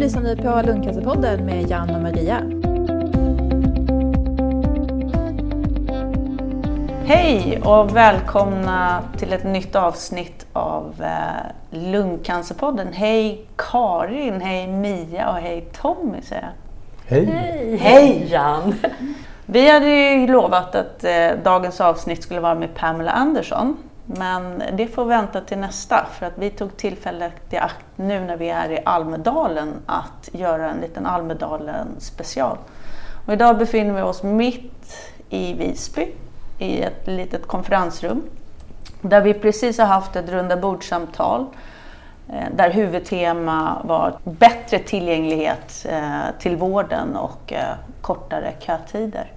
[0.00, 2.42] lyssnar ni på Lundcancerpodden med Jan och Maria.
[7.04, 12.92] Hej och välkomna till ett nytt avsnitt av eh, Lungcancerpodden.
[12.92, 17.16] Hej Karin, hej Mia och hej Tommy säger jag.
[17.16, 17.26] Hej!
[17.26, 18.28] Hej, Hej.
[18.30, 18.74] Jan!
[19.46, 23.76] Vi hade ju lovat att eh, dagens avsnitt skulle vara med Pamela Andersson.
[24.16, 28.36] Men det får vänta till nästa för att vi tog tillfället i akt nu när
[28.36, 32.56] vi är i Almedalen att göra en liten Almedalen special.
[33.26, 34.96] Och idag befinner vi oss mitt
[35.28, 36.08] i Visby
[36.58, 38.22] i ett litet konferensrum
[39.00, 41.46] där vi precis har haft ett runda bordsamtal
[42.28, 49.32] eh, där huvudtema var bättre tillgänglighet eh, till vården och eh, kortare kötider.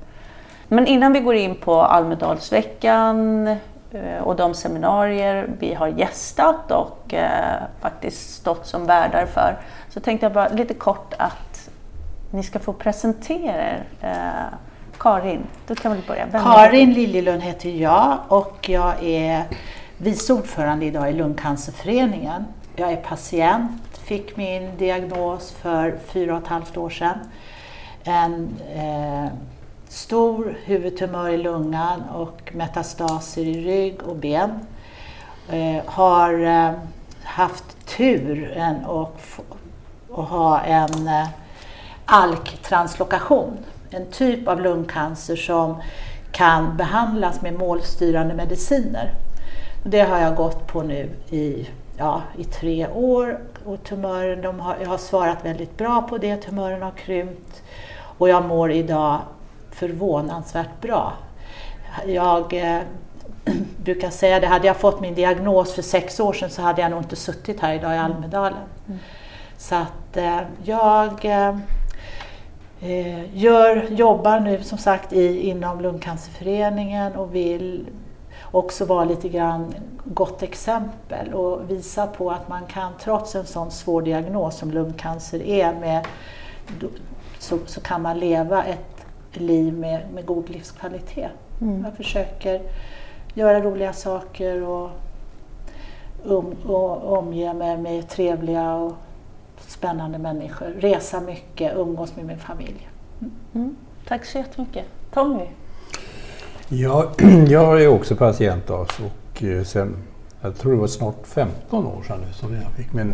[0.68, 3.50] Men innan vi går in på Almedalsveckan
[3.94, 9.58] Eh, och de seminarier vi har gästat och eh, faktiskt stått som värdar för
[9.90, 11.70] så tänkte jag bara lite kort att
[12.32, 13.84] ni ska få presentera er.
[14.02, 14.58] Eh,
[14.98, 16.26] Karin, du kan väl börja.
[16.32, 16.44] Vem?
[16.44, 19.44] Karin Liljelund heter jag och jag är
[19.98, 22.46] vice ordförande idag i Lungcancerföreningen.
[22.76, 27.18] Jag är patient, fick min diagnos för fyra och ett halvt år sedan.
[28.04, 29.32] En eh,
[29.94, 34.60] stor huvudtumör i lungan och metastaser i rygg och ben.
[35.50, 36.72] Eh, har eh,
[37.24, 39.22] haft turen och,
[40.10, 41.28] och ha en eh,
[42.06, 43.58] ALK-translokation.
[43.90, 45.82] En typ av lungcancer som
[46.32, 49.12] kan behandlas med målstyrande mediciner.
[49.84, 54.78] Det har jag gått på nu i, ja, i tre år och tumören, de har,
[54.82, 57.64] jag har svarat väldigt bra på det, tumören har krympt
[58.18, 59.20] och jag mår idag
[59.74, 61.14] förvånansvärt bra.
[62.06, 62.82] Jag eh,
[63.84, 66.92] brukar säga det, hade jag fått min diagnos för sex år sedan så hade jag
[66.92, 68.64] nog inte suttit här idag i Almedalen.
[69.58, 71.58] Så att eh, jag eh,
[72.82, 77.88] eh, gör, jobbar nu som sagt i, inom Lungcancerföreningen och vill
[78.52, 79.74] också vara lite grann
[80.04, 85.42] gott exempel och visa på att man kan trots en sån svår diagnos som lungcancer
[85.42, 86.08] är med,
[87.40, 88.93] så, så kan man leva ett
[89.38, 91.32] liv med, med god livskvalitet.
[91.84, 92.62] Jag försöker
[93.34, 94.90] göra roliga saker och,
[96.24, 98.94] um, och omge mig med trevliga och
[99.68, 100.68] spännande människor.
[100.68, 102.90] Resa mycket, umgås med min familj.
[103.54, 103.76] Mm.
[104.08, 104.86] Tack så jättemycket.
[105.14, 105.46] Tommy?
[106.70, 107.06] Jag,
[107.48, 109.96] jag är också patient alltså, och eh, sen,
[110.42, 113.14] jag tror det var snart 15 år sedan nu som jag fick min,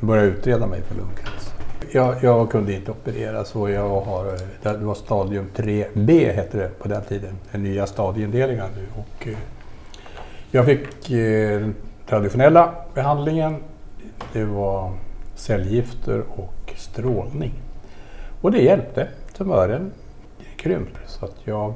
[0.00, 1.53] började utreda mig för lungcancer.
[1.92, 6.78] Jag, jag kunde inte opereras och jag har, eh, det var stadium 3B hette det
[6.78, 8.86] på den tiden, den nya stadieindelningen nu.
[8.96, 9.38] Och, eh,
[10.50, 11.74] jag fick eh, den
[12.06, 13.56] traditionella behandlingen,
[14.32, 14.92] det var
[15.34, 17.52] cellgifter och strålning.
[18.40, 19.92] Och det hjälpte, tumören
[20.56, 21.74] krympte så att jag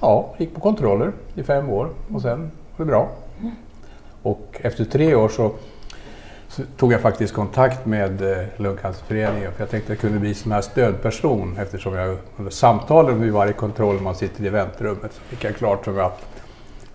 [0.00, 3.10] ja, gick på kontroller i fem år och sen var det bra.
[4.22, 5.54] Och efter tre år så, så
[6.76, 10.52] tog jag faktiskt kontakt med eh, Lungcancerföreningen för jag tänkte att jag kunde bli som
[10.52, 15.44] här stödperson eftersom jag under samtalen vid varje kontroll man sitter i väntrummet så fick
[15.44, 16.22] jag klart för mig att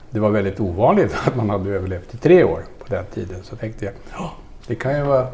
[0.09, 3.43] det var väldigt ovanligt att man hade överlevt i tre år på den tiden.
[3.43, 4.31] Så tänkte jag, "Ja,
[4.67, 5.27] det kan ju vara...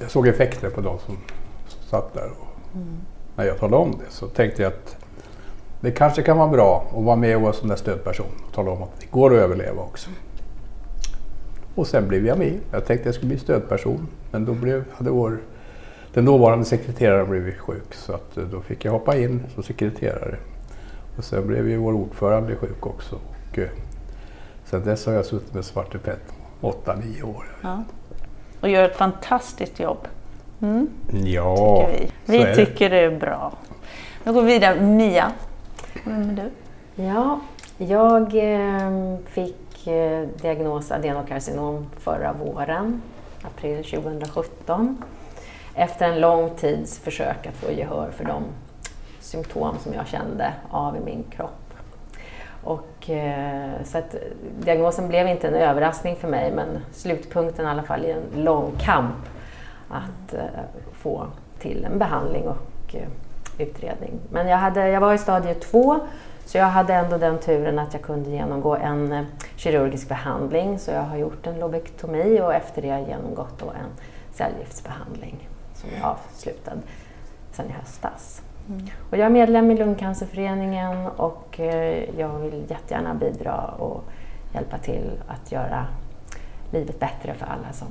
[0.00, 1.18] Jag såg effekter på de som,
[1.90, 2.30] satt där.
[2.40, 2.46] Och
[3.36, 4.96] När jag talade om det så tänkte jag att
[5.80, 8.70] det kanske kan vara bra att vara med och vara som där stödperson och tala
[8.70, 10.10] om att det går att överleva också.
[11.74, 12.58] Och sen blev jag med.
[12.70, 15.38] Jag tänkte jag skulle bli stödperson men då blev, hade vår,
[16.14, 20.36] den dåvarande sekreteraren blivit sjuk så att eh, då fick jag hoppa in som sekreterare.
[21.18, 23.16] Och sen blev ju vår ordförande sjuk också.
[23.50, 23.68] Och, eh,
[24.64, 26.22] sen dess har jag suttit med Svarte Pett
[26.60, 27.44] 8-9 år.
[27.62, 27.84] Ja.
[28.60, 30.08] Och gör ett fantastiskt jobb.
[30.62, 30.88] Mm,
[31.24, 32.06] Ja, tycker vi.
[32.26, 32.66] så Vi är det.
[32.66, 33.52] tycker det är bra.
[34.24, 34.80] Nu går vi vidare.
[34.80, 35.32] Mia,
[36.04, 36.50] vem är du?
[37.02, 37.40] Ja,
[37.78, 39.56] jag eh, fick
[40.42, 43.02] diagnos adenokarcinom förra våren,
[43.42, 45.02] april 2017.
[45.74, 48.42] Efter en lång tids försök att få gehör för de
[49.20, 51.74] symptom som jag kände av i min kropp.
[52.64, 54.16] Och, eh, så att
[54.60, 58.72] diagnosen blev inte en överraskning för mig men slutpunkten i alla fall i en lång
[58.80, 59.28] kamp
[59.88, 60.40] att eh,
[60.92, 61.26] få
[61.58, 63.08] till en behandling och eh,
[63.58, 64.20] utredning.
[64.30, 66.00] Men jag, hade, jag var i stadie två
[66.52, 69.24] så jag hade ändå den turen att jag kunde genomgå en eh,
[69.56, 74.04] kirurgisk behandling så jag har gjort en lobektomi och efter det har jag genomgått en
[74.32, 76.72] cellgiftsbehandling som är avslutad
[77.52, 78.42] sedan i höstas.
[79.10, 84.04] Och jag är medlem i Lungcancerföreningen och eh, jag vill jättegärna bidra och
[84.54, 85.86] hjälpa till att göra
[86.70, 87.88] livet bättre för alla som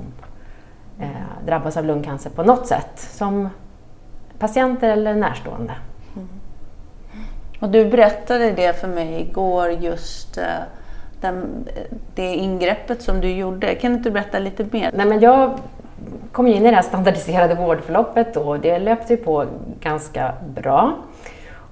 [1.00, 3.48] eh, drabbas av lungcancer på något sätt som
[4.38, 5.74] patienter eller närstående.
[7.62, 10.44] Och du berättade det för mig igår just eh,
[11.20, 11.68] den,
[12.14, 13.74] det ingreppet som du gjorde.
[13.74, 14.90] Kan inte du berätta lite mer?
[14.94, 15.58] Nej, men jag
[16.32, 19.46] kom in i det här standardiserade vårdförloppet och det löpte ju på
[19.80, 20.96] ganska bra.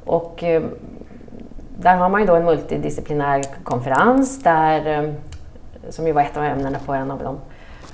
[0.04, 0.62] Och eh,
[1.78, 5.10] där har man ju då en multidisciplinär konferens där, eh,
[5.88, 7.36] som ju var ett av ämnena på en av de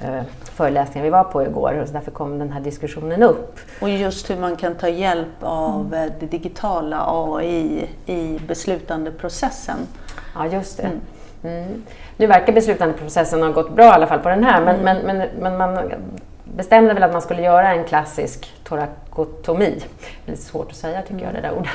[0.05, 3.59] eh, föreläsningar vi var på igår och därför kom den här diskussionen upp.
[3.81, 6.13] Och just hur man kan ta hjälp av mm.
[6.21, 9.77] det digitala AI i beslutandeprocessen.
[10.35, 10.83] Ja, just det.
[10.83, 11.01] Mm.
[11.43, 11.83] Mm.
[12.17, 15.07] Nu verkar beslutandeprocessen ha gått bra i alla fall på den här men, mm.
[15.07, 15.93] men, men, men man
[16.45, 19.83] bestämde väl att man skulle göra en klassisk torakotomi.
[20.25, 21.71] Det är lite svårt att säga tycker jag det där ordet.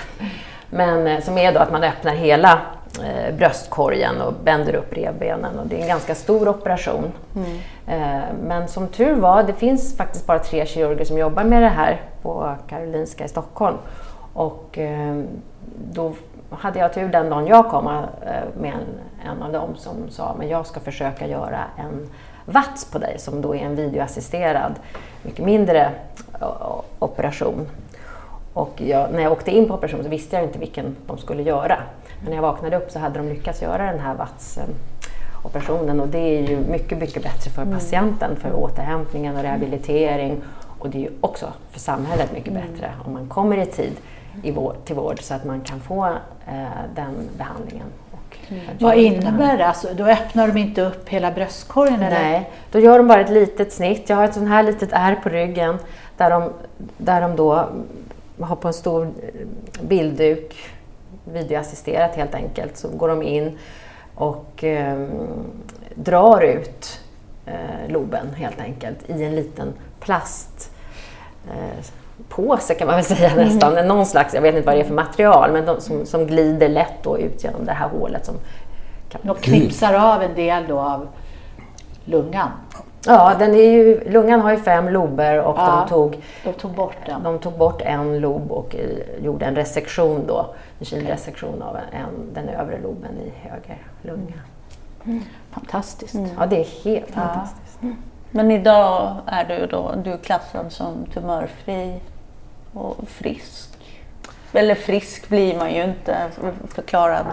[0.70, 2.62] Men eh, som är då att man öppnar hela
[3.00, 7.12] eh, bröstkorgen och bänder upp revbenen och det är en ganska stor operation.
[7.36, 7.58] Mm.
[7.88, 11.70] Eh, men som tur var, det finns faktiskt bara tre kirurger som jobbar med det
[11.70, 13.78] här på Karolinska i Stockholm.
[14.34, 15.22] Och eh,
[15.94, 16.14] då
[16.50, 17.94] hade jag tur den dagen jag kom eh,
[18.62, 22.10] med en, en av dem som sa men jag ska försöka göra en
[22.46, 24.74] VATS på dig som då är en videoassisterad,
[25.24, 25.92] mycket mindre
[27.00, 27.68] operation.
[28.54, 31.44] Och jag, när jag åkte in på operationen så visste jag inte vilken de skulle
[31.44, 31.78] göra.
[32.20, 36.20] Men när jag vaknade upp så hade de lyckats göra den här VATS-operationen och det
[36.20, 37.74] är ju mycket, mycket bättre för mm.
[37.74, 40.42] patienten, för återhämtningen och rehabilitering.
[40.80, 42.62] Och det är ju också för samhället mycket mm.
[42.62, 43.94] bättre om man kommer i tid
[44.44, 46.06] i vård, till vård så att man kan få
[46.48, 46.64] eh,
[46.96, 47.88] den behandlingen.
[48.50, 48.64] Mm.
[48.80, 49.68] Vad innebär det?
[49.68, 52.02] Alltså, då öppnar de inte upp hela bröstkorgen?
[52.02, 52.22] Eller?
[52.22, 54.10] Nej, då gör de bara ett litet snitt.
[54.10, 55.78] Jag har ett sånt här litet ärr på ryggen
[56.18, 56.50] där de,
[56.98, 57.70] där de då
[58.44, 59.12] har på en stor
[59.82, 60.56] bildduk,
[61.24, 63.58] videoassisterat helt enkelt, så går de in
[64.16, 65.08] och eh,
[65.96, 67.00] drar ut
[67.46, 70.72] eh, loben helt enkelt i en liten plast
[71.48, 71.86] eh,
[72.78, 73.48] kan man väl säga mm.
[73.48, 73.74] nästan.
[73.74, 73.88] Mm.
[73.88, 76.70] Någon slags, jag vet inte vad det är för material, men de, som, som glider
[76.70, 78.26] lätt då ut genom det här hålet.
[78.26, 78.36] Som
[79.10, 79.22] kan...
[79.24, 81.08] De knipsar av en del då av
[82.06, 82.50] lungan?
[83.06, 86.72] Ja, den är ju, lungan har ju fem lober och ja, de, tog, de tog
[86.72, 87.24] bort den.
[87.24, 88.76] De tog bort en lob och
[89.22, 94.42] gjorde en resektion då, en kinresektion av en, den övre loben i höger lunga.
[95.06, 95.24] Mm.
[95.52, 96.14] Fantastiskt.
[96.14, 96.30] Mm.
[96.40, 97.22] Ja, det är helt ja.
[97.22, 97.80] fantastiskt.
[98.32, 102.00] Men idag är du då du är klassad som tumörfri
[102.74, 103.70] och frisk.
[104.54, 106.18] Eller frisk blir man ju inte
[106.68, 107.26] förklarad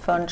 [0.00, 0.28] förrän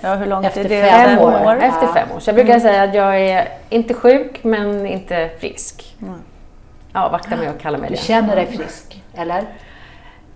[0.00, 0.90] Ja, hur långt Efter är det?
[0.90, 1.46] Fem år.
[1.46, 1.56] år.
[1.56, 2.20] Efter fem år.
[2.20, 2.60] Så jag brukar mm.
[2.60, 5.96] säga att jag är inte sjuk men inte frisk.
[6.02, 6.20] Mm.
[6.92, 7.96] Ja, vakta mig och kalla mig det.
[7.96, 9.42] Du känner dig frisk, eller?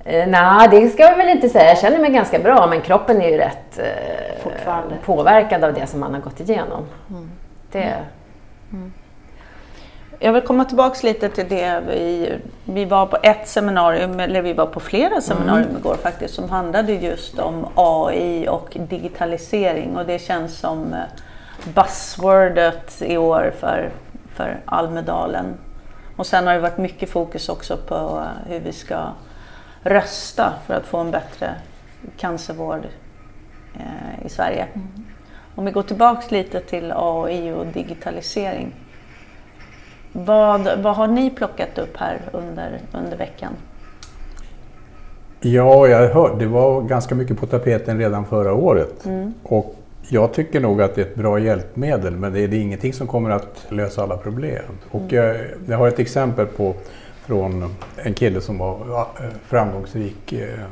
[0.05, 1.69] Eh, Nej, det ska jag väl inte säga.
[1.69, 6.01] Jag känner mig ganska bra men kroppen är ju rätt eh, påverkad av det som
[6.01, 6.85] man har gått igenom.
[7.11, 7.31] Mm.
[7.73, 7.95] Det,
[8.73, 8.93] mm.
[10.23, 11.83] Jag vill komma tillbaka lite till det.
[11.89, 12.33] Vi,
[12.65, 15.81] vi var på ett seminarium, eller vi var på flera seminarium mm.
[15.81, 21.01] igår faktiskt, som handlade just om AI och digitalisering och det känns som eh,
[21.75, 23.91] buzzwordet i år för,
[24.35, 25.47] för Almedalen.
[26.17, 28.99] Och sen har det varit mycket fokus också på eh, hur vi ska
[29.83, 31.55] rösta för att få en bättre
[32.17, 32.87] cancervård
[33.75, 34.67] eh, i Sverige.
[34.75, 35.07] Mm.
[35.55, 38.75] Om vi går tillbaks lite till AI och digitalisering.
[40.13, 43.53] Vad, vad har ni plockat upp här under, under veckan?
[45.41, 49.05] Ja, jag hörde, det var ganska mycket på tapeten redan förra året.
[49.07, 49.35] Mm.
[49.43, 49.77] Och
[50.09, 52.93] jag tycker nog att det är ett bra hjälpmedel men det är, det är ingenting
[52.93, 54.65] som kommer att lösa alla problem.
[54.91, 55.17] Och mm.
[55.17, 55.37] jag,
[55.67, 56.75] jag har ett exempel på
[57.27, 59.07] från en kille som var
[59.47, 60.65] framgångsrik eh,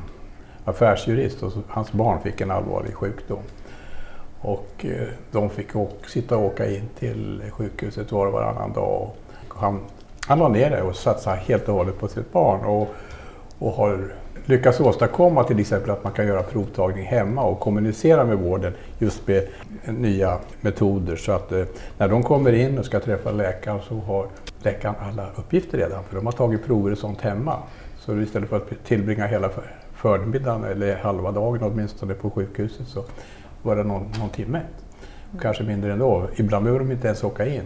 [0.65, 3.43] affärsjurist och hans barn fick en allvarlig sjukdom.
[4.41, 9.11] Och eh, de fick åka, sitta och åka in till sjukhuset var och varannan dag
[9.59, 9.81] han,
[10.27, 12.89] han la ner det och satsade helt och hållet på sitt barn och,
[13.59, 14.11] och har
[14.49, 19.27] lyckats åstadkomma till exempel att man kan göra provtagning hemma och kommunicera med vården just
[19.27, 19.49] med
[19.85, 21.65] nya metoder så att eh,
[21.99, 24.27] när de kommer in och ska träffa läkaren så har
[24.63, 27.57] läkaren alla uppgifter redan för de har tagit prover och sånt hemma.
[27.99, 29.51] Så istället för att tillbringa hela
[29.95, 33.05] förmiddagen eller halva dagen åtminstone på sjukhuset så
[33.63, 34.61] var det någon, någon timme.
[35.41, 36.27] Kanske mindre ändå.
[36.37, 37.63] Ibland behöver de inte ens åka in.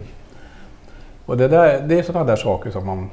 [1.25, 3.09] Och det, där, det är sådana där saker som man...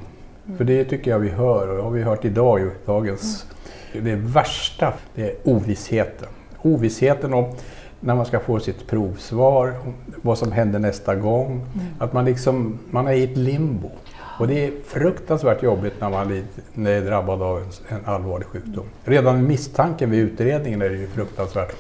[0.57, 3.47] För det tycker jag vi hör och det har vi hört idag i dagens...
[3.93, 6.29] Det värsta, det är ovissheten.
[6.63, 7.53] Ovissheten om
[8.01, 9.75] när man ska få sitt provsvar,
[10.23, 11.51] vad som händer nästa gång.
[11.51, 11.87] Mm.
[11.99, 13.91] Att man liksom, man är i ett limbo.
[14.39, 16.43] Och det är fruktansvärt jobbigt när man
[16.87, 18.85] är drabbad av en, en allvarlig sjukdom.
[19.05, 21.75] Redan misstanken vid utredningen är det ju fruktansvärt.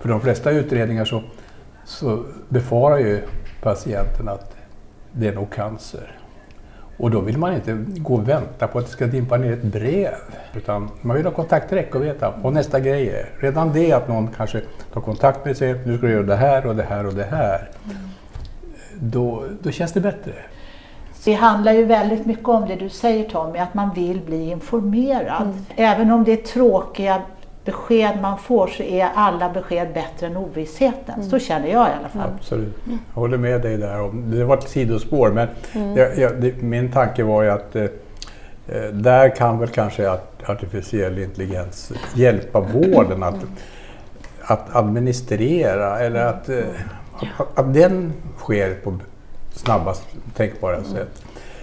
[0.00, 1.22] För de flesta utredningar så,
[1.84, 3.20] så befarar ju
[3.62, 4.55] patienten att
[5.18, 6.18] det är nog cancer.
[6.98, 9.62] Och då vill man inte gå och vänta på att det ska dimpa ner ett
[9.62, 10.14] brev.
[10.54, 13.28] Utan man vill ha kontakt direkt och veta vad nästa grej är.
[13.40, 14.60] Redan det att någon kanske
[14.92, 17.24] tar kontakt med sig, nu ska du göra det här och det här och det
[17.24, 17.70] här.
[18.94, 20.32] Då, då känns det bättre.
[21.24, 25.54] Det handlar ju väldigt mycket om det du säger Tommy, att man vill bli informerad.
[25.76, 27.22] Även om det är tråkiga
[27.66, 31.24] besked man får så är alla besked bättre än ovissheten.
[31.30, 32.30] Så känner jag i alla fall.
[32.38, 32.74] Absolut.
[32.86, 34.00] Jag håller med dig där.
[34.00, 35.48] om- Det var ett sidospår men
[35.94, 40.32] det, jag, det, min tanke var ju att eh, eh, där kan väl kanske att
[40.50, 43.44] artificiell intelligens hjälpa vården att,
[44.42, 46.58] att administrera eller att, eh,
[47.38, 48.98] att, att den sker på
[49.52, 50.06] snabbast
[50.36, 51.22] tänkbara sätt.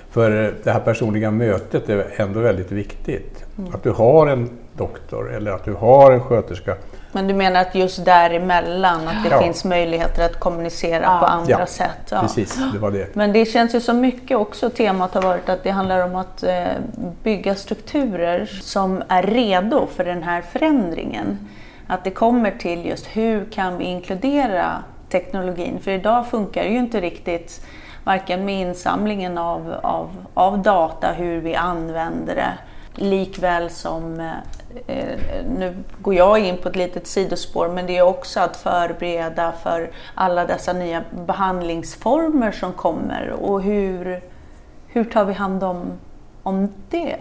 [0.09, 3.45] För eh, det här personliga mötet är ändå väldigt viktigt.
[3.73, 6.75] Att du har en doktor eller att du har en sköterska
[7.11, 9.41] Men du menar att just däremellan, att det Ja.
[9.41, 11.17] finns möjligheter att kommunicera Ja.
[11.19, 12.09] på andra Ja, sätt?
[12.11, 12.21] Ja.
[12.21, 13.15] Precis, det var det.
[13.15, 16.43] Men det känns ju så mycket också, temat har varit att det handlar om att
[16.43, 16.63] eh,
[17.23, 21.39] bygga strukturer som är redo för den här förändringen.
[21.87, 24.65] Att det kommer till just hur kan vi inkludera
[25.09, 25.79] teknologin?
[25.83, 27.65] För idag funkar det ju inte riktigt
[28.03, 32.53] varken med insamlingen av, av, av data, hur vi använder det,
[32.95, 34.33] likväl som eh,
[34.87, 35.19] eh,
[35.57, 39.91] nu går jag in på ett litet sidospår, men det är också att förbereda för
[40.15, 44.21] alla dessa nya behandlingsformer som kommer och hur,
[44.87, 45.91] hur tar vi hand om,
[46.43, 47.15] om det?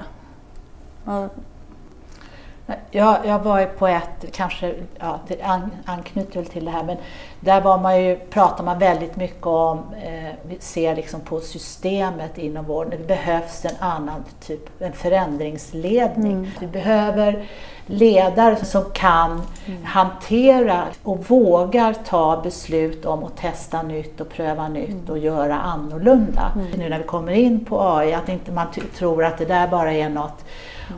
[2.90, 6.82] Ja, Jag, jag var på ett, kanske, ja, det an, anknyter väl till det här,
[6.84, 6.96] men
[7.40, 12.38] där var man ju, pratar man väldigt mycket om, eh, vi ser liksom på systemet
[12.38, 16.50] inom vården, det behövs en annan typ, en förändringsledning.
[16.60, 17.44] Vi behöver
[17.86, 19.42] ledare som kan
[19.84, 26.52] hantera och vågar ta beslut om att testa nytt och pröva nytt och göra annorlunda.
[26.76, 28.66] Nu när vi kommer in på AI, att inte man
[28.98, 30.44] tror att det där bara är något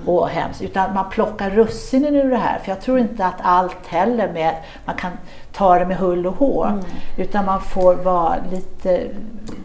[0.06, 2.58] och hemskt, utan man plockar russinen ur det här.
[2.58, 5.12] För jag tror inte att allt heller med, man kan
[5.52, 6.82] ta det med hull och hår,
[7.16, 9.06] utan man får vara lite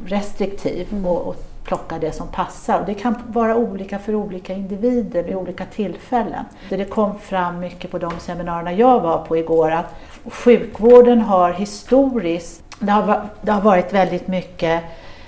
[0.05, 2.79] restriktiv och, och plocka det som passar.
[2.79, 6.45] Och det kan vara olika för olika individer vid olika tillfällen.
[6.69, 9.95] Det kom fram mycket på de seminarierna jag var på igår att
[10.25, 14.83] sjukvården har historiskt, det har, det har varit väldigt mycket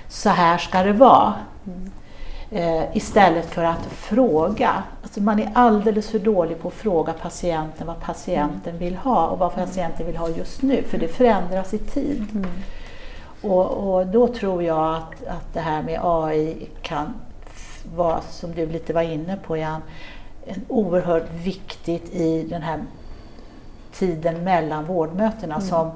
[0.08, 1.34] så här ska det vara.
[2.54, 4.82] Eh, istället för att fråga.
[5.02, 9.38] Alltså man är alldeles för dålig på att fråga patienten vad patienten vill ha och
[9.38, 12.46] vad patienten vill ha just nu, för det förändras i tid.
[13.42, 17.14] Och, och då tror jag att, att det här med AI kan
[17.96, 19.82] vara, som du lite var inne på Jan,
[20.46, 22.84] en oerhört viktigt i den här
[23.92, 25.90] tiden mellan vårdmötena som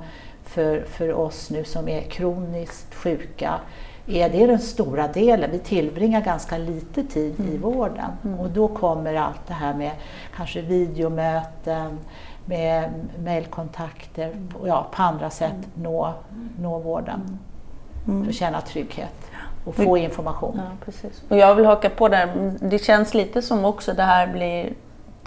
[0.44, 3.60] för, för oss nu som är kroniskt sjuka
[4.06, 5.50] är det den stora delen.
[5.50, 8.10] Vi tillbringar ganska lite tid i vården.
[8.38, 9.90] Och då kommer allt det här med
[10.36, 11.98] kanske videomöten,
[12.44, 16.14] med mejlkontakter, och ja, på andra sätt nå,
[16.60, 17.38] nå vården.
[18.04, 19.30] För att känna trygghet
[19.64, 20.56] och få information.
[20.56, 21.22] Ja, precis.
[21.28, 24.72] Och jag vill haka på där, det känns lite som också det här blir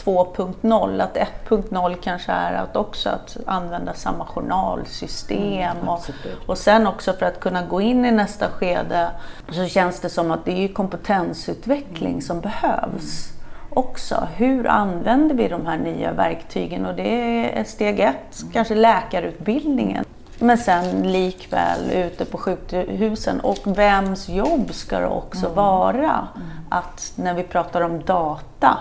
[0.03, 1.17] 2.0, att
[1.49, 6.47] 1.0 kanske är att också att använda samma journalsystem och, absolut.
[6.47, 9.11] och sen också för att kunna gå in i nästa skede
[9.51, 13.29] så känns det som att det är kompetensutveckling som behövs
[13.69, 14.27] också.
[14.35, 16.85] Hur använder vi de här nya verktygen?
[16.85, 20.05] Och det är steg ett, kanske läkarutbildningen.
[20.39, 26.27] Men sen likväl ute på sjukhusen och vems jobb ska det också vara
[26.69, 28.77] att när vi pratar om data,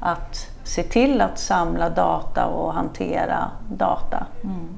[0.00, 4.26] att se till att samla data och hantera data.
[4.44, 4.68] Mm.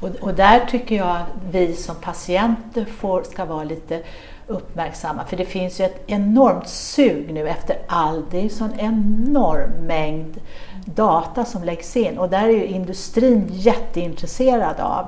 [0.00, 4.02] Och, och där tycker jag att vi som patienter får, ska vara lite
[4.46, 5.24] uppmärksamma.
[5.24, 9.70] För det finns ju ett enormt sug nu efter all, det är ju sån enorm
[9.86, 10.40] mängd
[10.84, 15.06] data som läggs in och där är ju industrin jätteintresserad av.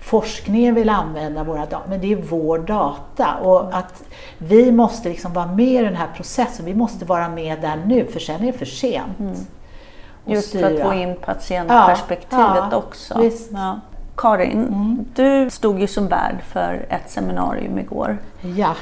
[0.00, 4.02] Forskningen vill använda våra data, men det är vår data och att
[4.38, 6.64] vi måste liksom vara med i den här processen.
[6.66, 9.20] Vi måste vara med där nu, för sen är det för sent.
[9.20, 10.84] att Just för att styra.
[10.84, 13.20] få in patientperspektivet Ja, ja, också.
[13.20, 13.50] visst.
[13.52, 13.80] Ja.
[14.16, 18.18] Karin, du stod ju som värd för ett seminarium igår.
[18.56, 18.74] Ja.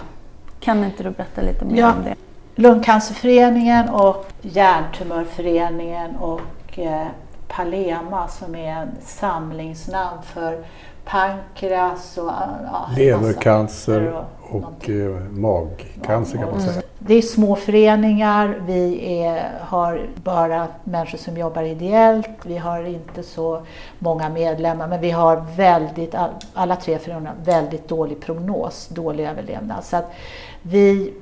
[0.61, 2.15] Kan inte du berätta lite mer om det?
[2.55, 7.07] Lungcancerföreningen och Hjärntumörföreningen och eh,
[7.49, 10.65] Palema som är en samlingsnamn för
[11.07, 12.31] pankreas och
[12.65, 16.83] ja, Levercancer massa- och eh, magcancer kan man säga.
[16.99, 23.23] det är små föreningar, vi är, har bara människor som jobbar ideellt, vi har inte
[23.23, 23.63] så
[23.99, 26.15] många medlemmar men vi har väldigt,
[26.55, 29.85] alla tre föreningar, väldigt dålig prognos, dålig överlevnad.
[29.85, 30.13] Så att
[30.63, 31.13] vi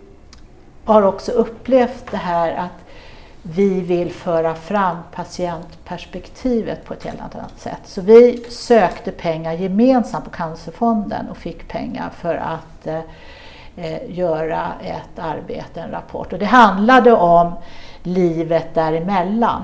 [0.84, 2.83] har också upplevt det här att
[3.46, 7.80] vi vill föra fram patientperspektivet på ett helt annat sätt.
[7.84, 13.00] Så vi sökte pengar gemensamt på Cancerfonden och fick pengar för att eh,
[13.76, 16.32] eh göra ett arbete, en rapport.
[16.32, 17.52] Och det handlade om
[18.02, 19.62] livet däremellan.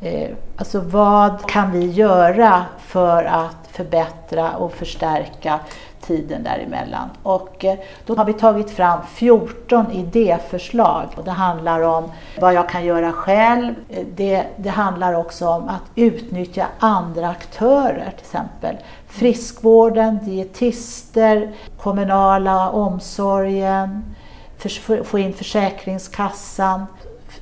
[0.00, 5.60] Eh, alltså vad kan vi göra för att förbättra och förstärka
[6.06, 7.08] tiden däremellan.
[7.22, 11.08] Och eh, då har vi tagit fram 14 idéförslag.
[11.24, 13.74] Det handlar om vad jag kan göra själv.
[13.88, 18.76] Eh, det, det handlar också om att utnyttja andra aktörer, till exempel
[19.08, 24.14] friskvården, dietister, kommunala omsorgen,
[24.58, 26.86] för, få in Försäkringskassan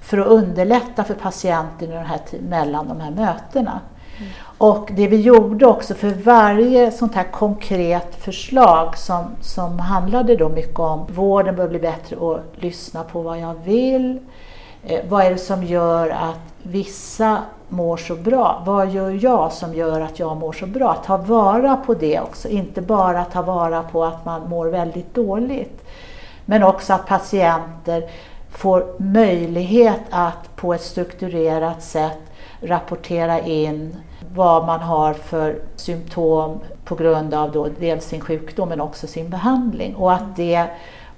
[0.00, 3.80] för att underlätta för patienten i här, mellan de här mötena.
[4.18, 4.32] Mm.
[4.58, 10.48] Och det vi gjorde också för varje sånt här konkret förslag som, som handlade då
[10.48, 14.18] mycket om vården bör bli bättre och lyssna på vad jag vill.
[14.86, 18.62] Eh, vad är det som gör att vissa mår så bra?
[18.66, 20.94] Vad gör jag som gör att jag mår så bra?
[21.06, 25.84] Ta vara på det också, inte bara ta vara på att man mår väldigt dåligt.
[26.44, 28.10] Men också att patienter
[28.50, 32.18] får möjlighet att på ett strukturerat sätt
[32.64, 33.96] rapportera in
[34.34, 39.30] vad man har för symptom på grund av då dels sin sjukdom men också sin
[39.30, 40.66] behandling och att det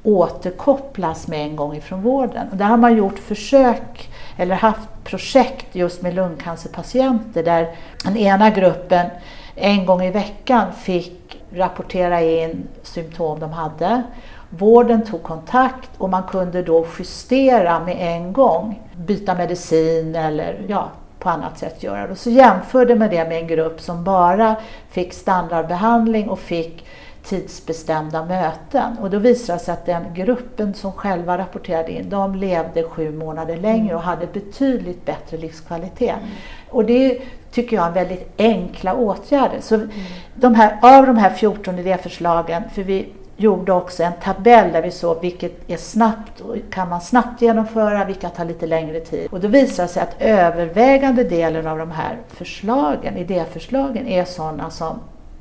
[0.02, 2.48] återkopplas med en gång ifrån vården.
[2.50, 7.68] Och där har man gjort försök eller haft projekt just med lungcancerpatienter där
[8.04, 9.06] den ena gruppen
[9.54, 14.02] en gång i veckan fick rapportera in symptom de hade.
[14.50, 20.88] Vården tog kontakt och man kunde då justera med en gång, byta medicin eller ja,
[21.26, 22.10] på annat sätt göra.
[22.10, 24.56] Och så jämförde man det med en grupp som bara
[24.90, 26.84] fick standardbehandling och fick
[27.24, 28.98] tidsbestämda möten.
[29.00, 33.12] Och då visade det sig att den gruppen som själva rapporterade in, de levde sju
[33.12, 36.16] månader längre och hade betydligt bättre livskvalitet.
[36.16, 36.30] Mm.
[36.70, 39.60] Och det tycker jag är väldigt enkla åtgärder.
[39.60, 39.88] Så mm.
[40.34, 44.90] de här, av de här 14 idéförslagen, för vi gjorde också en tabell där vi
[44.90, 49.28] såg vilket är snabbt, kan man snabbt genomföra, vilka tar lite längre tid.
[49.30, 54.70] Och då visar det sig att övervägande delen av de här förslagen, idéförslagen, är sådana
[54.70, 54.98] som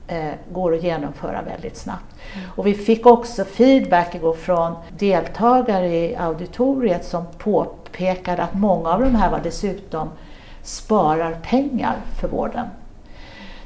[0.07, 2.15] eh, går att genomföra väldigt snabbt.
[2.33, 2.49] Mm.
[2.55, 9.01] Och vi fick också feedback igår från deltagare i auditoriet som påpekade att många av
[9.01, 10.09] de här var dessutom
[10.63, 12.67] sparar pengar för vården.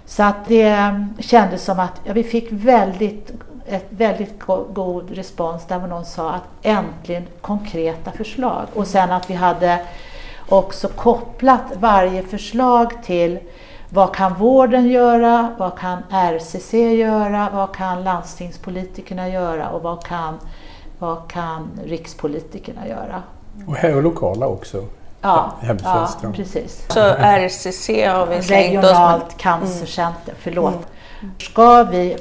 [0.06, 3.32] Så att det kändes som att ja, vi fick väldigt
[3.70, 4.40] ett väldigt
[4.74, 8.66] god respons där någon sa att äntligen konkreta förslag.
[8.74, 9.82] Och sen att vi hade
[10.50, 13.40] också kopplat varje förslag till
[13.90, 20.40] vad kan vården göra, vad kan RCC göra, vad kan landstingspolitikerna göra och vad kan,
[21.00, 23.24] vad kan rikspolitikerna göra.
[23.68, 24.86] Och här och lokala också.
[25.22, 26.86] Ja, ja precis.
[26.90, 30.74] Så RCC har vi slängt oss Regionalt cancercenter, förlåt.
[30.74, 31.34] Mm.
[31.40, 32.18] Ska vi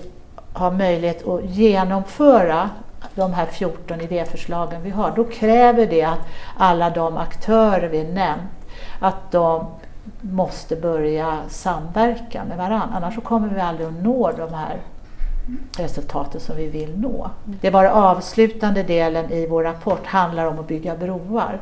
[0.58, 2.70] ha möjlighet att genomföra
[3.14, 6.20] de här 14 idéförslagen vi har, då kräver det att
[6.56, 8.50] alla de aktörer vi nämnt,
[9.00, 9.66] att de
[10.20, 12.96] måste börja samverka med varandra.
[12.96, 14.76] Annars så kommer vi aldrig att nå de här
[15.78, 17.30] resultaten som vi vill nå.
[17.44, 21.60] Det var avslutande delen i vår rapport handlar om att bygga broar.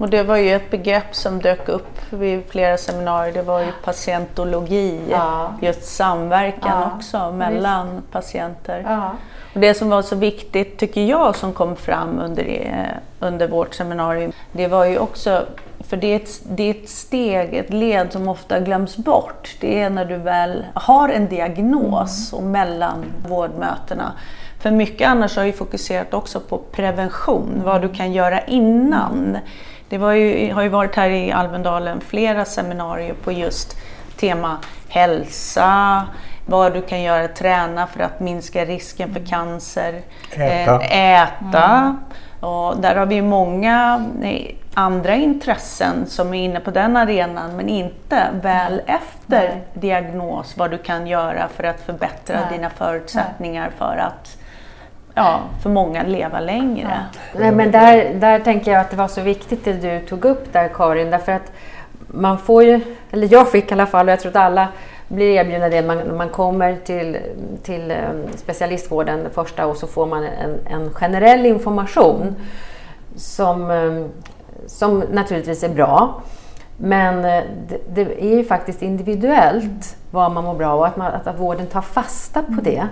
[0.00, 3.34] Och det var ju ett begrepp som dök upp vid flera seminarier.
[3.34, 5.54] Det var ju patientologi, ja.
[5.60, 6.92] just samverkan ja.
[6.96, 8.12] också mellan Visst.
[8.12, 8.84] patienter.
[8.88, 9.10] Ja.
[9.54, 13.74] Och det som var så viktigt, tycker jag, som kom fram under, eh, under vårt
[13.74, 15.46] seminarium, det var ju också
[15.80, 19.56] för det är, ett, det är ett steg, ett led som ofta glöms bort.
[19.60, 22.44] Det är när du väl har en diagnos mm.
[22.44, 24.12] och mellan vårdmötena.
[24.60, 29.38] För mycket annars har ju fokuserat också på prevention, vad du kan göra innan.
[29.90, 33.76] Det ju, har ju varit här i Almedalen flera seminarier på just
[34.16, 36.06] tema hälsa,
[36.46, 40.00] vad du kan göra, träna för att minska risken för cancer,
[40.30, 40.82] äta.
[40.82, 41.64] Eh, äta.
[41.64, 41.96] Mm.
[42.40, 47.68] Och där har vi många eh, andra intressen som är inne på den arenan men
[47.68, 49.64] inte väl efter Nej.
[49.74, 52.58] diagnos vad du kan göra för att förbättra Nej.
[52.58, 53.78] dina förutsättningar Nej.
[53.78, 54.39] för att
[55.20, 56.88] ja, för många leva längre.
[56.90, 57.40] Ja.
[57.40, 60.52] Nej, men där, där tänker jag att det var så viktigt det du tog upp
[60.52, 61.52] där Karin, därför att
[62.06, 62.80] man får ju,
[63.10, 64.68] eller jag fick i alla fall, och jag tror att alla
[65.08, 67.16] blir erbjudna det man, man kommer till,
[67.62, 72.36] till um, specialistvården första och så får man en, en generell information.
[73.16, 74.06] som, eh,
[74.66, 76.22] som naturligtvis är bra.
[76.76, 80.96] Men eh, det, det, är ju faktiskt individuellt vad man mår bra av och att,
[80.96, 82.88] man, att vården tar fasta på det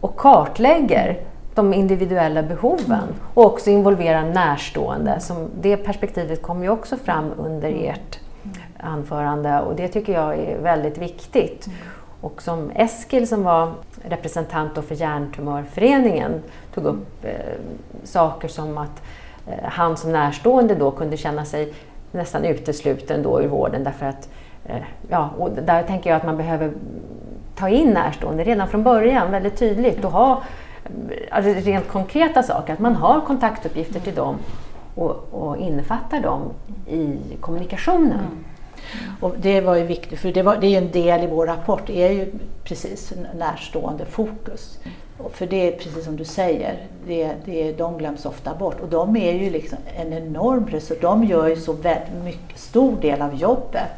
[0.00, 1.20] och kartlägger
[1.54, 5.20] de individuella behoven och också involverar närstående.
[5.20, 8.18] Som det perspektivet kom ju också fram under ert
[8.80, 11.68] anförande och det tycker jag är väldigt viktigt.
[12.20, 16.42] Och som Eskil som var representant för Hjärntumörföreningen
[16.74, 17.32] tog upp eh,
[18.04, 19.02] saker som att
[19.46, 21.74] eh, han som närstående då kunde känna sig
[22.12, 24.28] nästan utesluten då ur vården därför att
[24.66, 24.76] eh,
[25.08, 26.72] ja, och där tänker jag att man behöver
[27.58, 30.42] ta in närstående redan från början väldigt tydligt och ha
[30.84, 30.90] eh,
[31.30, 34.36] alltså rent konkreta saker, att man har kontaktuppgifter till dem
[34.94, 36.42] och, och innefattar dem
[36.88, 38.20] i kommunikationen.
[38.20, 38.44] Mm.
[39.20, 41.46] Och det var ju viktigt, för det, var, det är ju en del i vår
[41.46, 42.32] rapport, det är ju
[42.64, 44.78] precis närstående fokus.
[45.32, 48.80] För det är precis som du säger, det, det, de glöms ofta bort.
[48.80, 50.98] Och de är ju liksom en enorm resurs.
[51.00, 53.90] De gör ju så väldigt mycket, stor del av jobbet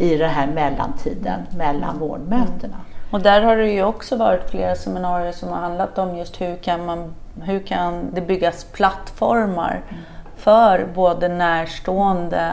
[0.00, 2.80] i den här mellantiden mellan vårdmötena.
[3.16, 6.56] Och där har det ju också varit flera seminarier som har handlat om just hur
[6.56, 10.02] kan, man, hur kan det byggas plattformar mm.
[10.36, 12.52] för både närstående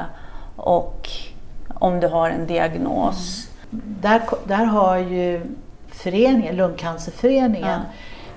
[0.56, 1.10] och
[1.74, 3.48] om du har en diagnos.
[3.72, 3.84] Mm.
[4.02, 5.42] Där, där har ju
[5.88, 7.82] föreningen, Lungcancerföreningen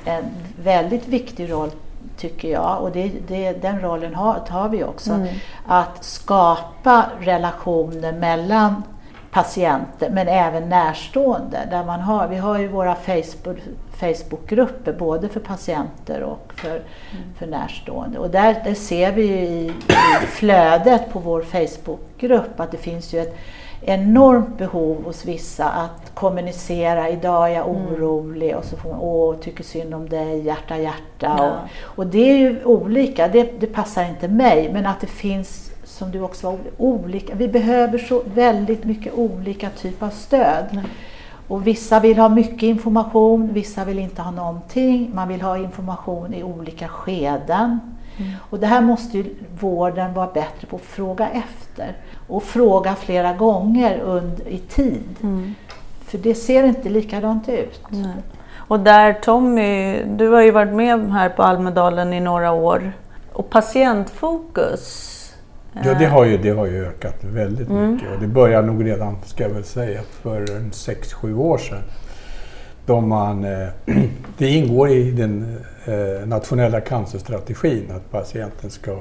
[0.04, 0.12] ja.
[0.12, 0.24] en
[0.62, 1.70] väldigt viktig roll
[2.16, 5.12] tycker jag och det, det, den rollen har, tar vi också.
[5.12, 5.34] Mm.
[5.66, 8.82] Att skapa relationer mellan
[9.36, 11.68] patienter men även närstående.
[11.70, 13.58] Där man har, vi har ju våra Facebook,
[13.92, 16.84] Facebookgrupper både för patienter och för, mm.
[17.38, 18.18] för närstående.
[18.18, 19.72] Och där, där ser vi ju i,
[20.22, 23.36] i flödet på vår Facebookgrupp att det finns ju ett
[23.80, 27.08] enormt behov hos vissa att kommunicera.
[27.08, 27.86] Idag är jag mm.
[27.86, 31.36] orolig och så får man åh, tycker synd om dig, hjärta hjärta.
[31.38, 31.58] Ja.
[31.84, 35.70] Och, och det är ju olika, det, det passar inte mig men att det finns
[35.98, 37.34] som du också var olika.
[37.34, 40.64] Vi behöver så väldigt mycket olika typer av stöd.
[40.70, 40.84] Nej.
[41.48, 45.10] Och vissa vill ha mycket information, vissa vill inte ha någonting.
[45.14, 47.80] Man vill ha information i olika skeden.
[48.16, 48.32] Mm.
[48.50, 51.96] Och det här måste ju vården vara bättre på att fråga efter.
[52.28, 55.16] Och fråga flera gånger under, i tid.
[55.22, 55.54] Mm.
[56.04, 57.82] För det ser inte likadant ut.
[57.88, 58.14] Nej.
[58.68, 62.92] Och där Tommy, du har ju varit med här på Almedalen i några år.
[63.32, 65.15] Och patientfokus,
[65.84, 67.92] Ja, det har ju, det har ju ökat väldigt mm.
[67.92, 68.08] mycket.
[68.14, 71.82] Och det började nog redan, ska jag väl säga, för en 6-7 år sedan.
[72.86, 73.68] Då man, eh,
[74.38, 78.98] det ingår i den eh, nationella cancerstrategin att patienten ska,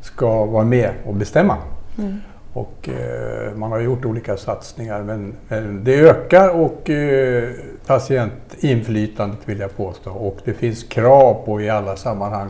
[0.00, 1.56] ska vara med och bestämma.
[1.98, 2.20] Mm.
[2.52, 7.50] Och eh, man har gjort olika satsningar men, men det ökar och eh,
[7.86, 10.10] patientinflytandet vill jag påstå.
[10.10, 12.48] Och det finns krav på i alla sammanhang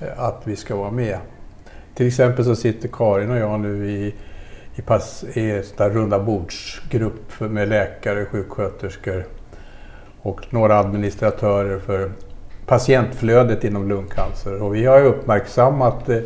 [0.00, 1.18] eh, att vi ska vara med.
[1.96, 4.14] Till exempel så sitter Karin och jag nu i,
[4.74, 9.24] i, pass, i en runda bordsgrupp med läkare, sjuksköterskor
[10.22, 12.10] och några administratörer för
[12.66, 14.62] patientflödet inom lungcancer.
[14.62, 16.18] Och vi har uppmärksammat eh,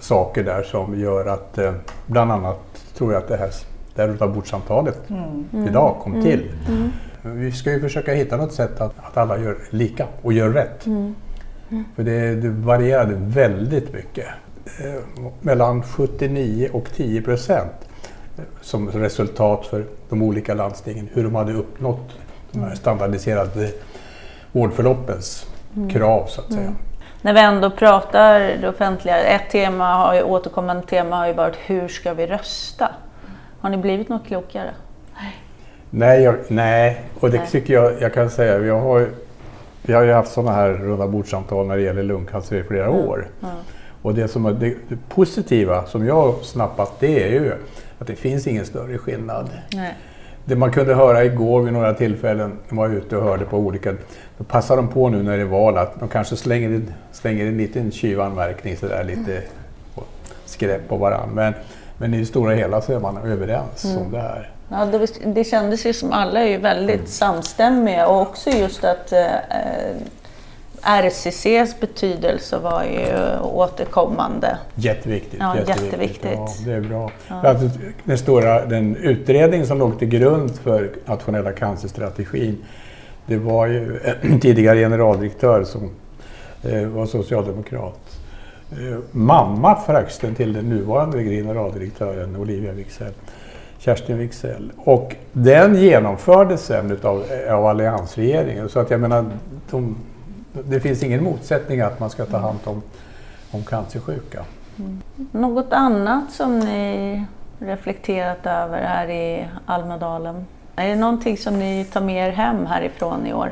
[0.00, 1.72] saker där som gör att eh,
[2.06, 2.58] bland annat
[2.94, 3.50] tror jag att det här,
[3.94, 5.68] det här rundabordssamtalet mm.
[5.68, 6.24] idag kom mm.
[6.24, 6.50] till.
[6.68, 6.90] Mm.
[7.22, 10.86] Vi ska ju försöka hitta något sätt att, att alla gör lika och gör rätt.
[10.86, 11.14] Mm.
[11.70, 11.84] Mm.
[11.96, 14.26] För det, det varierade väldigt mycket.
[14.78, 15.02] Eh,
[15.40, 17.72] mellan 79 och 10 procent
[18.60, 22.10] som resultat för de olika landstingen, hur de hade uppnått
[22.52, 22.76] de här mm.
[22.76, 23.70] standardiserade
[24.52, 25.90] vårdförloppens mm.
[25.90, 26.60] krav så att säga.
[26.60, 26.76] Mm.
[27.22, 31.56] När vi ändå pratar det offentliga, ett tema har ju, återkommande tema har ju varit
[31.56, 32.88] hur ska vi rösta?
[33.60, 34.70] Har ni blivit något klokare?
[35.90, 37.04] Nej, jag, nej.
[37.20, 37.48] och det nej.
[37.50, 38.58] tycker jag jag kan säga.
[38.58, 39.08] Vi har,
[39.82, 42.98] vi har ju haft sådana här runda bordsamtal när det gäller lungcancer i flera mm.
[42.98, 43.28] år.
[43.42, 43.54] Mm.
[44.02, 47.52] Och det, som det, det positiva som jag har snappat det är ju
[47.98, 49.50] att det finns ingen större skillnad.
[49.74, 49.94] Nej.
[50.44, 53.58] Det man kunde höra igår vid några tillfällen, när man var ute och hörde på
[53.58, 53.94] olika,
[54.38, 56.82] då passar de på nu när det är val att de kanske slänger,
[57.12, 59.44] slänger en liten tjuvanmärkning sådär lite mm.
[60.44, 61.34] skräp på varandra.
[61.34, 61.54] Men,
[61.98, 63.98] men i det stora hela så är man överens mm.
[63.98, 64.50] om det här.
[64.68, 67.06] Ja, det, det kändes ju som alla är väldigt mm.
[67.06, 69.26] samstämmiga och också just att eh,
[70.82, 74.58] RCCs betydelse var ju återkommande.
[74.74, 75.40] Jätteviktigt.
[75.40, 75.84] Ja, jätteviktigt.
[75.84, 76.30] jätteviktigt.
[76.32, 77.10] Ja, det är bra.
[77.28, 77.54] Ja.
[78.04, 82.58] Den, stora, den utredning som låg till grund för nationella cancerstrategin
[83.26, 85.90] det var ju en tidigare generaldirektör som
[86.62, 88.18] eh, var socialdemokrat.
[88.72, 93.12] Eh, mamma förresten till den nuvarande generaldirektören Olivia Wicksell.
[93.78, 94.72] Kerstin Wicksell.
[94.76, 98.68] Och den genomfördes sen utav, av alliansregeringen.
[98.68, 99.30] Så att jag menar,
[99.70, 99.96] de
[100.52, 102.82] det finns ingen motsättning att man ska ta hand om
[103.50, 104.44] om cancersjuka.
[104.78, 105.00] Mm.
[105.32, 107.24] Något annat som ni
[107.58, 110.46] reflekterat över här i Almedalen?
[110.76, 113.50] Är det någonting som ni tar med er hem härifrån i år?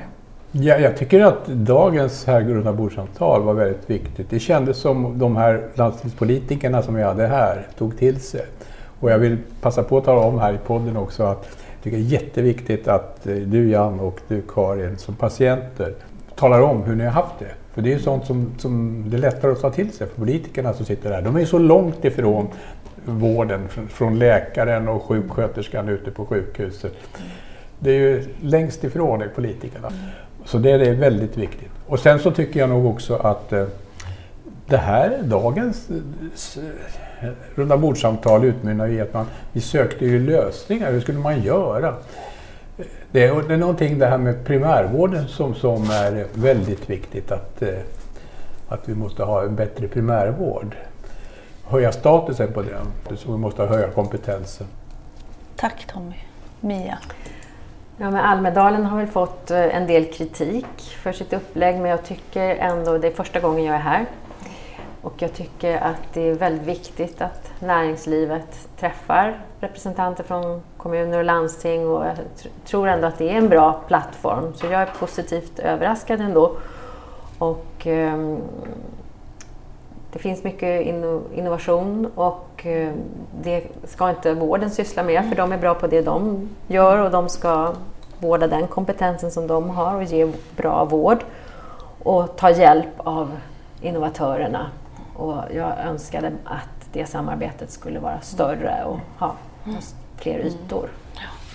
[0.52, 4.30] Ja, jag tycker att dagens här rundabordssamtal var väldigt viktigt.
[4.30, 8.46] Det kändes som de här landstingspolitikerna som vi hade här tog till sig.
[9.00, 11.96] Och jag vill passa på att tala om här i podden också att jag tycker
[11.96, 15.94] det är jätteviktigt att eh, du Jan och du Karin som patienter
[16.38, 17.54] talar om hur ni har haft det.
[17.74, 20.72] För det är sånt som, som det är lättare att ta till sig för politikerna
[20.72, 21.22] som sitter där.
[21.22, 22.48] De är så långt ifrån
[23.04, 26.92] vården, från läkaren och sjuksköterskan ute på sjukhuset.
[27.78, 29.92] Det är ju längst ifrån är politikerna.
[30.44, 31.70] Så det är väldigt viktigt.
[31.86, 33.66] Och sen så tycker jag nog också att eh,
[34.66, 36.72] det här, dagens runda
[37.22, 40.92] eh, rundabordssamtal utmynnar i att man, vi sökte ju lösningar.
[40.92, 41.94] Hur skulle man göra?
[43.12, 47.32] Det är, det är någonting det här med primärvården som, som är väldigt viktigt.
[47.32, 47.78] Att, eh,
[48.68, 50.76] att vi måste ha en bättre primärvård.
[51.64, 53.16] Höja statusen på den.
[53.16, 54.66] Så vi måste höja kompetensen.
[55.56, 56.14] Tack Tommy.
[56.60, 56.98] Mia?
[57.96, 62.04] Ja, men Almedalen har väl fått eh, en del kritik för sitt upplägg men jag
[62.04, 64.06] tycker ändå, det är första gången jag är här,
[65.02, 71.24] och jag tycker att det är väldigt viktigt att näringslivet träffar representanter från kommuner och
[71.24, 72.16] landsting och jag
[72.64, 74.54] tror ändå att det är en bra plattform.
[74.54, 76.52] Så jag är positivt överraskad ändå.
[77.38, 78.36] Och, eh,
[80.12, 80.86] det finns mycket
[81.34, 82.92] innovation och eh,
[83.42, 87.10] det ska inte vården syssla med för de är bra på det de gör och
[87.10, 87.72] de ska
[88.18, 91.18] vårda den kompetensen som de har och ge bra vård
[92.02, 93.30] och ta hjälp av
[93.80, 94.66] innovatörerna.
[95.16, 99.34] Och jag önskade att det samarbetet skulle vara större och ha
[100.18, 100.88] fler ytor.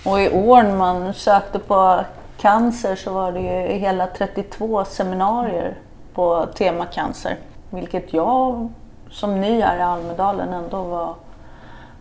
[0.04, 2.04] Och i år när man sökte på
[2.36, 5.74] cancer så var det ju hela 32 seminarier
[6.14, 7.36] på tema cancer.
[7.70, 8.68] Vilket jag
[9.10, 11.14] som ny här i Almedalen ändå var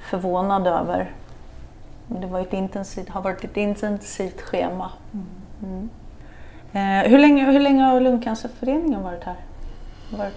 [0.09, 1.11] förvånad över.
[2.07, 4.89] Det var ett intensivt, har varit ett intensivt schema.
[5.63, 5.89] Mm.
[6.73, 9.35] Eh, hur, länge, hur länge har Lungcancerföreningen varit här?
[10.17, 10.33] Varit...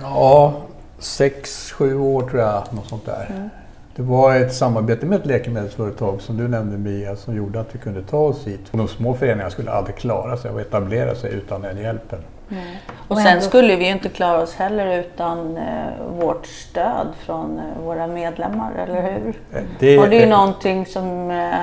[0.00, 0.54] Ja,
[0.98, 3.26] sex, sju år tror jag, något sånt där.
[3.30, 3.50] Mm.
[3.96, 7.78] Det var ett samarbete med ett läkemedelsföretag som du nämnde Mia som gjorde att vi
[7.78, 8.60] kunde ta oss hit.
[8.72, 12.18] de små föreningarna skulle aldrig klara sig och etablera sig utan den hjälpen.
[12.50, 12.64] Mm.
[13.08, 15.64] Och sen skulle vi ju inte klara oss heller utan eh,
[16.20, 19.34] vårt stöd från eh, våra medlemmar, eller hur?
[19.52, 21.58] Eh, det, och det är ju någonting som eh,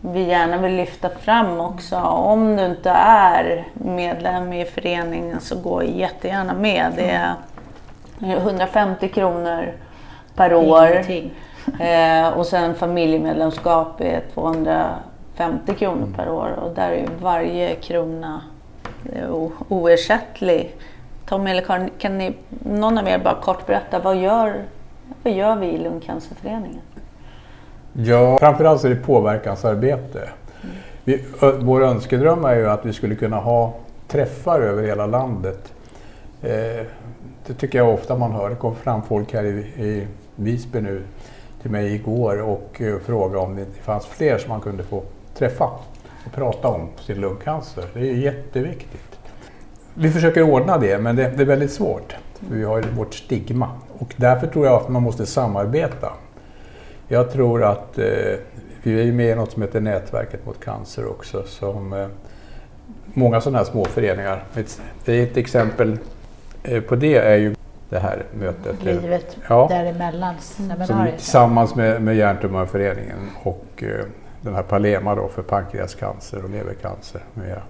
[0.00, 1.96] vi gärna vill lyfta fram också.
[2.00, 6.92] Om du inte är medlem i föreningen så gå jättegärna med.
[6.96, 9.72] Det är 150 kronor
[10.40, 11.04] per år.
[11.80, 18.40] Eh, och sen familjemedlemskap är 250 kronor per år och där är varje krona
[19.68, 20.76] oersättlig.
[21.26, 24.64] Tommy eller Karin, kan ni, någon av er bara kort berätta, vad gör,
[25.22, 26.80] vad gör vi i Lungcancerföreningen?
[27.92, 30.18] Ja, framförallt är det påverkansarbete.
[30.18, 30.76] Mm.
[31.04, 31.24] Vi,
[31.60, 33.74] vår önskedröm är ju att vi skulle kunna ha
[34.08, 35.72] träffar över hela landet.
[36.42, 36.86] Eh,
[37.46, 38.50] det tycker jag ofta man hör.
[38.50, 40.06] Det kom fram folk här i, i
[40.40, 41.02] Visby nu
[41.62, 45.02] till mig igår och eh, frågade om det fanns fler som man kunde få
[45.34, 45.64] träffa
[46.26, 47.84] och prata om sin lungcancer.
[47.94, 49.18] Det är jätteviktigt.
[49.94, 52.16] Vi försöker ordna det, men det, det är väldigt svårt.
[52.50, 56.12] Vi har vårt stigma och därför tror jag att man måste samarbeta.
[57.08, 58.04] Jag tror att eh,
[58.82, 61.42] vi är med i något som heter Nätverket mot cancer också.
[61.46, 62.06] Som, eh,
[63.04, 64.44] många sådana här små föreningar.
[64.56, 65.98] Ett, ett exempel
[66.62, 67.54] eh, på det är ju
[67.90, 68.82] det här mötet.
[68.82, 71.16] Livet ja, däremellan seminariet.
[71.16, 74.04] Tillsammans med, med Hjärntumörföreningen och eh,
[74.40, 77.20] den här Palema då för pankreascancer och levercancer.
[77.34, 77.60] Med.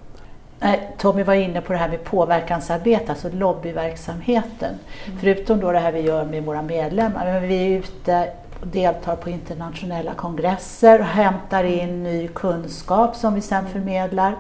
[0.99, 4.75] Tommy var inne på det här med påverkansarbete, alltså lobbyverksamheten.
[5.07, 5.19] Mm.
[5.21, 9.17] Förutom då det här vi gör med våra medlemmar, men vi är ute och deltar
[9.17, 14.37] på internationella kongresser och hämtar in ny kunskap som vi sedan förmedlar.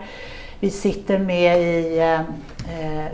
[0.60, 2.20] Vi sitter med i eh,
[2.80, 3.06] eh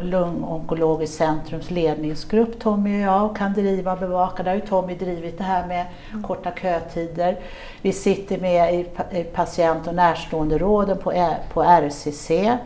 [0.00, 4.42] Lungonkologiskt centrums ledningsgrupp, Tommy och jag, och kan driva och bevaka.
[4.42, 6.22] Där har ju Tommy drivit det här med mm.
[6.22, 7.38] korta kötider.
[7.82, 8.86] Vi sitter med i,
[9.18, 12.30] i patient och närståenderåden på, på RCC.
[12.30, 12.58] Mm.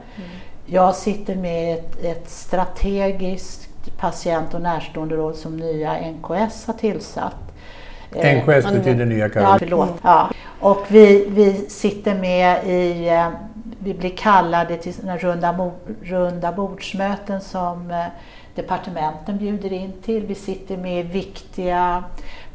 [0.66, 7.54] Jag sitter med ett, ett strategiskt patient och närståenderåd som nya NKS har tillsatt.
[8.10, 9.68] NKS eh, betyder Nya Karolinska.
[9.70, 10.30] Ja, ja.
[10.60, 13.28] Och vi, vi sitter med i eh,
[13.84, 15.70] vi blir kallade till runda,
[16.02, 18.06] runda bordsmöten som eh,
[18.54, 20.26] departementen bjuder in till.
[20.26, 22.04] Vi sitter med viktiga,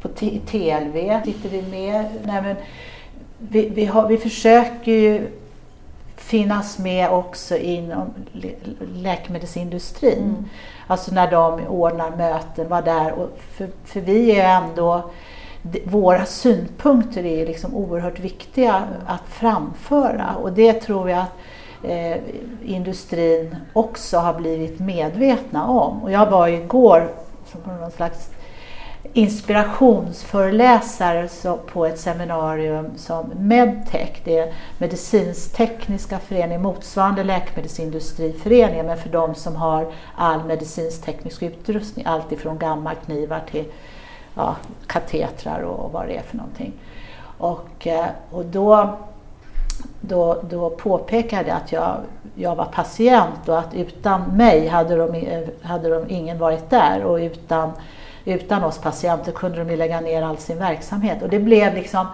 [0.00, 2.04] på TLV sitter vi med.
[2.24, 2.56] Nej, men
[3.38, 5.28] vi, vi, har, vi försöker ju
[6.16, 8.14] finnas med också inom
[8.94, 10.18] läkemedelsindustrin.
[10.18, 10.44] Mm.
[10.86, 13.12] Alltså när de ordnar möten, var där.
[13.12, 15.10] Och för, för vi är ändå,
[15.84, 21.32] våra synpunkter är liksom oerhört viktiga att framföra och det tror jag att
[21.82, 22.16] eh,
[22.64, 26.02] industrin också har blivit medvetna om.
[26.02, 27.08] Och jag var igår
[27.64, 28.30] på någon slags
[29.12, 31.28] inspirationsföreläsare
[31.72, 39.56] på ett seminarium som Medtech, det är medicinstekniska föreningen, motsvarande läkemedelsindustriföreningen, men för de som
[39.56, 43.64] har all medicinsteknisk utrustning, allt ifrån gammalknivar till
[44.40, 46.72] ja, katetrar och vad det är för någonting.
[47.38, 48.96] Och, eh, och då,
[50.00, 51.96] då, då påpekade jag att jag,
[52.34, 57.04] jag var patient och att utan mig hade, de, eh, hade de ingen varit där
[57.04, 57.72] och utan
[58.24, 61.22] utan oss patienter kunde de ju lägga ner all sin verksamhet.
[61.22, 62.06] Och det blev liksom,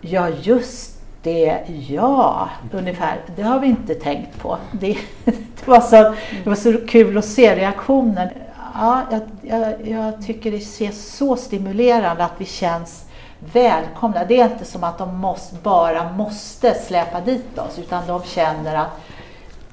[0.00, 3.16] ja just det, ja, ungefär.
[3.36, 4.56] Det har vi inte tänkt på.
[4.72, 5.96] Det, det, var, så,
[6.44, 8.28] det var så kul att se reaktionen.
[8.74, 13.04] Ja, jag, jag, jag tycker det ser så stimulerande att vi känns
[13.52, 14.24] välkomna.
[14.24, 18.76] Det är inte som att de måste, bara måste släpa dit oss utan de känner
[18.76, 19.00] att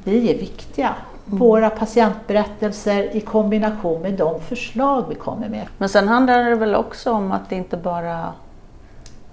[0.04, 5.68] vi är viktiga våra patientberättelser i kombination med de förslag vi kommer med.
[5.78, 8.34] Men sen handlar det väl också om att det inte bara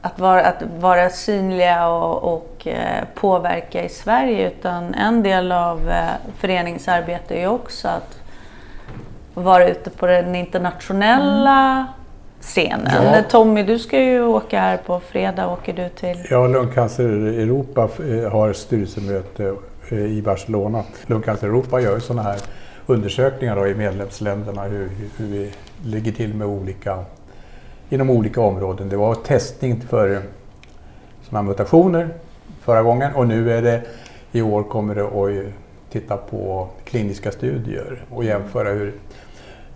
[0.00, 5.90] att vara, att vara synliga och, och eh, påverka i Sverige utan en del av
[5.90, 8.18] eh, föreningsarbete är ju också att
[9.42, 11.87] vara ute på den internationella mm.
[12.40, 13.14] scenen.
[13.14, 13.22] Ja.
[13.22, 15.49] Tommy, du ska ju åka här på fredag.
[15.49, 16.27] Åker du till?
[16.31, 19.55] Ja, Lungcancer Europa eh, har styrelsemöte
[19.88, 20.85] Eh, i Barcelona.
[21.07, 22.40] Lungcancer Europa gör sådana här
[22.87, 25.53] undersökningar då i medlemsländerna hur, hur vi
[25.85, 27.05] ligger till med olika,
[27.88, 28.88] inom olika områden.
[28.88, 30.22] Det var testning för
[31.22, 32.09] sådana mutationer
[32.61, 33.83] förra gången och nu är det
[34.33, 35.53] i år kommer det att
[35.92, 38.94] titta på kliniska studier och jämföra hur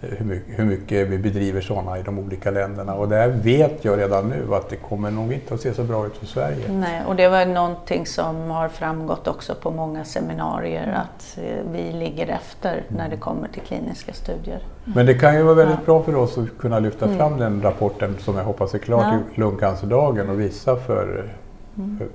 [0.00, 2.94] hur mycket, hur mycket vi bedriver sådana i de olika länderna.
[2.94, 6.06] Och där vet jag redan nu att det kommer nog inte att se så bra
[6.06, 6.72] ut för Sverige.
[6.72, 11.92] Nej, och det var någonting som har framgått också på många seminarier att eh, vi
[11.92, 14.62] ligger efter när det kommer till kliniska studier.
[14.84, 15.84] Men det kan ju vara väldigt ja.
[15.84, 17.18] bra för oss att kunna lyfta mm.
[17.18, 19.10] fram den rapporten som jag hoppas är klar ja.
[19.10, 21.30] till lungcancerdagen och visa för,
[21.76, 21.98] mm.
[21.98, 22.06] för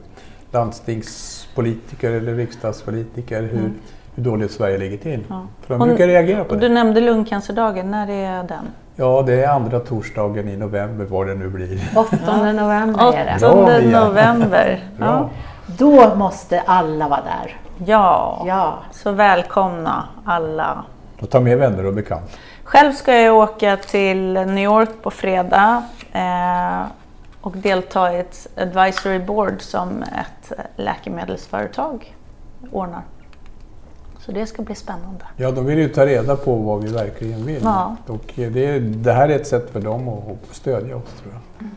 [0.51, 3.73] landstingspolitiker eller riksdagspolitiker hur mm
[4.15, 5.23] hur dåligt Sverige ligger till.
[5.29, 5.41] Ja.
[5.61, 6.59] För de brukar reagera på det.
[6.59, 8.65] Du nämnde lungcancerdagen, när är den?
[8.95, 11.79] Ja, det är andra torsdagen i november, vad det nu blir.
[11.95, 12.17] 8
[12.51, 13.47] november är det.
[13.47, 14.83] 8 november.
[14.99, 15.29] Ja.
[15.77, 17.57] Då måste alla vara där.
[17.85, 18.79] Ja, ja.
[18.91, 20.83] så välkomna alla.
[21.21, 22.27] Och ta med vänner och bekanta.
[22.63, 26.81] Själv ska jag åka till New York på fredag eh,
[27.41, 32.15] och delta i ett advisory board som ett läkemedelsföretag
[32.71, 33.01] ordnar.
[34.25, 35.25] Så det ska bli spännande.
[35.37, 37.61] Ja, de vill ju ta reda på vad vi verkligen vill.
[37.63, 37.95] Ja.
[38.07, 41.67] Och det, det här är ett sätt för dem att stödja oss tror jag.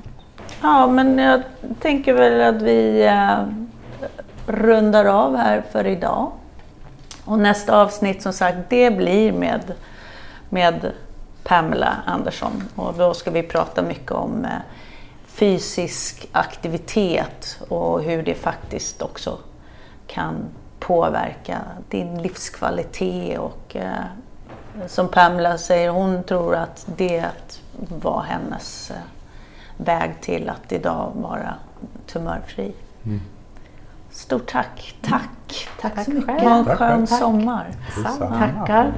[0.62, 1.42] Ja, men jag
[1.80, 3.38] tänker väl att vi eh,
[4.46, 6.30] rundar av här för idag.
[7.24, 9.74] Och nästa avsnitt som sagt, det blir med,
[10.48, 10.92] med
[11.44, 12.62] Pamela Andersson.
[12.74, 14.50] Och då ska vi prata mycket om eh,
[15.26, 19.38] fysisk aktivitet och hur det faktiskt också
[20.06, 20.34] kan
[20.80, 24.04] påverka din livskvalitet och eh,
[24.86, 27.24] som Pamela säger, hon tror att det
[28.02, 28.96] var hennes eh,
[29.76, 31.54] väg till att idag vara
[32.06, 32.72] tumörfri.
[33.04, 33.20] Mm.
[34.10, 34.94] Stort tack!
[35.02, 35.68] Tack!
[35.80, 36.42] Tack, tack så mycket!
[36.42, 37.18] Ha en skön tack.
[37.18, 37.66] sommar!
[38.18, 38.92] Tackar!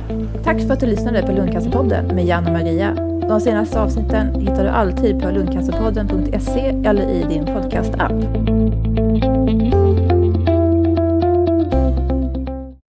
[0.44, 2.94] Tack för att du lyssnade på Lundcancerpodden med Jan och Maria.
[3.28, 8.12] De senaste avsnitten hittar du alltid på lundcancerpodden.se eller i din podcastapp.